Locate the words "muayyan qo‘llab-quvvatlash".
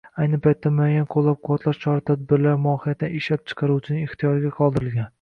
0.77-1.81